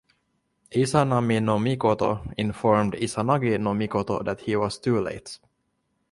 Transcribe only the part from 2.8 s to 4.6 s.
Izanagi-no-Mikoto that he